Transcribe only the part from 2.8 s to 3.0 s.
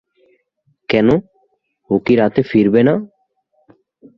না?